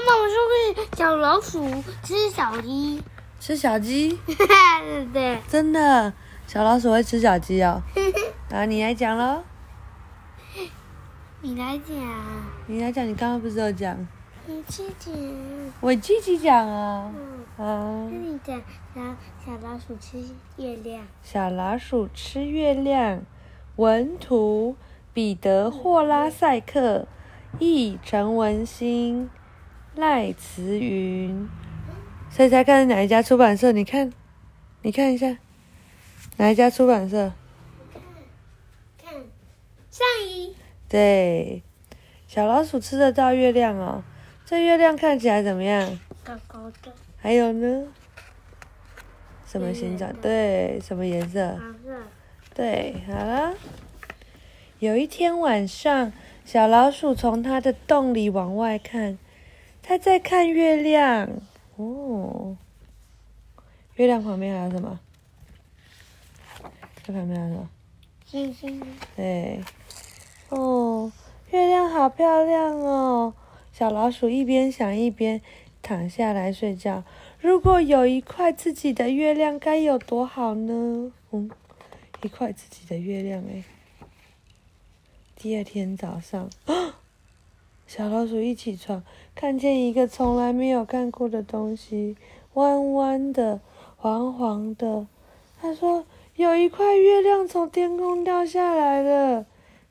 [0.00, 3.02] 妈妈说是小老鼠吃小鸡，
[3.40, 4.18] 吃小鸡，
[5.12, 5.38] 对？
[5.48, 6.12] 真的，
[6.46, 7.82] 小老鼠会吃小鸡哦。
[8.50, 9.42] 啊，你来讲喽，
[11.40, 11.96] 你来讲，
[12.66, 14.06] 你来讲，你刚刚不是有讲？
[14.46, 15.34] 你自己。
[15.80, 17.12] 我自己讲啊。
[17.58, 18.56] 嗯，啊那，你讲
[18.94, 19.02] 小
[19.44, 20.18] 小老鼠吃
[20.56, 21.06] 月亮。
[21.22, 23.22] 小老鼠吃月亮，
[23.76, 24.76] 文图
[25.12, 27.06] 彼得霍拉塞克，
[27.58, 29.28] 译陈文新，
[29.98, 31.48] 赖慈云。
[32.30, 33.72] 猜猜看是哪一家出版社？
[33.72, 34.12] 你看，
[34.82, 35.36] 你看一下，
[36.36, 37.32] 哪一家出版社？
[38.96, 39.12] 看，
[39.90, 40.54] 上衣。
[40.88, 41.64] 对，
[42.28, 44.04] 小老鼠吃得到月亮哦。
[44.46, 45.98] 这月亮看起来怎么样？
[46.22, 47.88] 高高的，还有呢？
[49.44, 51.58] 什么形状对，什么颜色？
[51.58, 52.00] 黄色。
[52.54, 53.52] 对，好了。
[54.78, 56.12] 有一天晚上，
[56.44, 59.18] 小老鼠从它的洞里往外看，
[59.82, 61.28] 它在看月亮。
[61.76, 62.56] 哦，
[63.94, 65.00] 月亮旁边还有什么？
[67.02, 67.70] 这旁边还有什么？
[68.26, 68.82] 星星。
[69.16, 69.60] 对，
[70.50, 71.10] 哦，
[71.50, 73.32] 月亮好漂亮哦！
[73.72, 75.40] 小老鼠一边想一边
[75.80, 77.04] 躺下来睡觉。
[77.40, 81.12] 如果有一块自己的月亮，该有多好呢？
[81.30, 81.50] 嗯，
[82.22, 83.62] 一块自己的月亮哎。
[85.36, 86.50] 第二天早上，
[87.88, 89.02] 小老鼠一起床，
[89.34, 92.18] 看见一个从来没有看过的东西，
[92.52, 93.62] 弯弯的，
[93.96, 95.06] 黄黄的。
[95.58, 96.04] 他说
[96.36, 99.46] ：“有一块月亮从天空掉下来了。”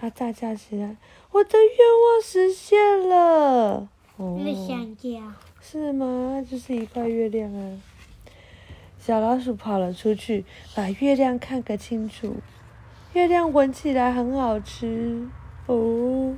[0.00, 0.96] 他大叫起来
[1.32, 5.10] ：“我的愿望实现了！”哦，那香蕉。
[5.60, 6.42] 是吗？
[6.50, 7.78] 就是一块月亮啊。
[8.98, 12.36] 小老鼠跑了出去，把月亮看个清楚。
[13.12, 15.28] 月亮闻起来很好吃
[15.66, 16.34] 哦，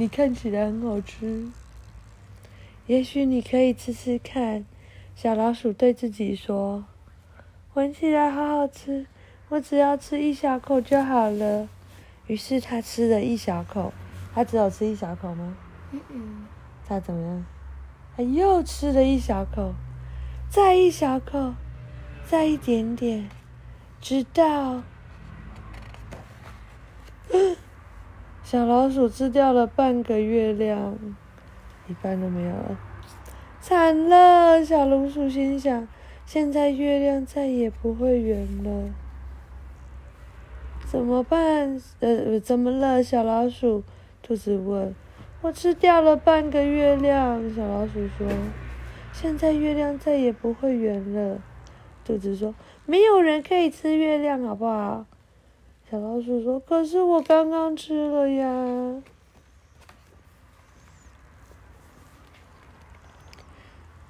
[0.00, 1.48] 你看起来很好吃。
[2.86, 4.64] 也许你可以吃吃看。
[5.16, 6.84] 小老鼠对自己说
[7.74, 9.06] ：“闻起来好好吃，
[9.48, 11.68] 我只要吃一小口就好了。”
[12.28, 13.92] 于是它吃了一小口。
[14.32, 15.56] 它只有吃一小口吗？
[15.90, 16.46] 嗯嗯。
[16.86, 17.44] 它怎么样？
[18.16, 19.74] 它又吃了一小口，
[20.48, 21.54] 再一小口，
[22.24, 23.28] 再一点点，
[24.00, 24.84] 直到
[28.50, 30.96] 小老鼠吃掉了半个月亮，
[31.86, 32.78] 一半都没有了，
[33.60, 34.64] 惨了！
[34.64, 35.86] 小老鼠心想：
[36.24, 38.88] 现在月亮再也不会圆了，
[40.86, 41.78] 怎么办？
[42.00, 43.04] 呃，怎么了？
[43.04, 43.84] 小老鼠，
[44.22, 44.94] 兔子问。
[45.42, 48.26] 我吃掉了半个月亮，小老鼠说
[49.12, 51.38] ：“现在月亮再也不会圆了。”
[52.02, 52.54] 兔子说
[52.86, 55.04] ：“没有人可以吃月亮，好不好？”
[55.90, 59.00] 小老鼠说：“可是我刚刚吃了呀。”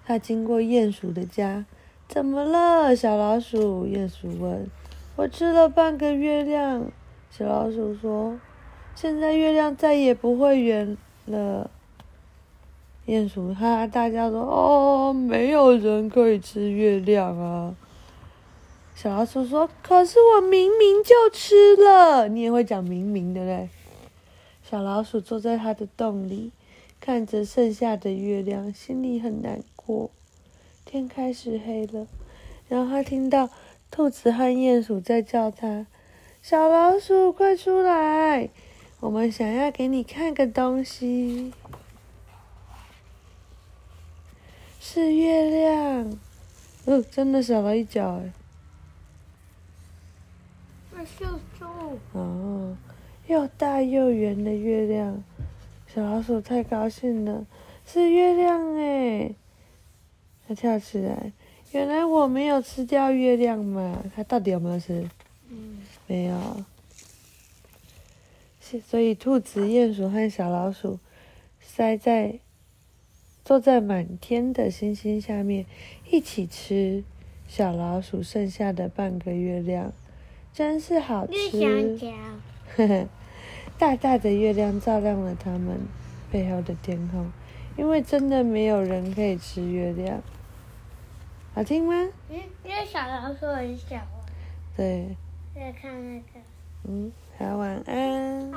[0.04, 1.64] 它经过鼹鼠的家，
[2.08, 2.96] 怎么了？
[2.96, 4.68] 小老鼠，鼹鼠问。
[5.14, 6.90] “我吃了半个月亮。”
[7.30, 8.40] 小老鼠说
[8.96, 10.96] ：“现在月亮再也不会圆。”
[11.26, 11.70] 了，
[13.06, 17.76] 鼹鼠哈哈大家说哦，没有人可以吃月亮啊。
[19.00, 23.68] 小老鼠说：“可是我明明就吃了。”你也会讲明明的嘞。
[24.68, 26.50] 小老鼠坐在它的洞里，
[27.00, 30.10] 看着剩下的月亮，心里很难过。
[30.84, 32.08] 天开始黑了，
[32.66, 33.48] 然后他听到
[33.88, 35.86] 兔子和鼹鼠在叫他
[36.42, 38.50] ：“小老鼠，快出来！”
[38.98, 41.52] 我们想要给你看个东西，
[44.80, 46.18] 是月亮。
[46.86, 48.32] 哦，真的少了一角哎。
[50.98, 51.24] 那是
[51.56, 51.64] 猪。
[52.12, 52.76] 哦，
[53.28, 55.22] 又大又圆的月亮，
[55.86, 57.46] 小老鼠太高兴了，
[57.86, 59.32] 是月亮哎！
[60.48, 61.30] 它跳起来，
[61.70, 64.02] 原来我没有吃掉月亮嘛？
[64.16, 65.08] 它到底有没有吃？
[65.48, 65.78] 嗯。
[66.08, 66.64] 没有。
[68.84, 70.98] 所以，兔子、鼹鼠和小老鼠
[71.60, 72.40] 塞在
[73.44, 75.64] 坐在满天的星星下面，
[76.10, 77.04] 一起吃
[77.46, 79.92] 小老鼠剩下的半个月亮，
[80.52, 81.50] 真是好吃。
[81.50, 82.08] 香蕉。
[82.76, 83.08] 呵呵，
[83.78, 85.80] 大大的月亮照亮了他们
[86.30, 87.30] 背后的天空，
[87.76, 90.20] 因为真的没有人可以吃月亮。
[91.54, 91.94] 好听吗？
[92.30, 94.24] 嗯，因为小老鼠很小啊。
[94.76, 95.16] 对。
[95.54, 96.26] 在看那个。
[96.84, 98.52] 嗯，好，晚安。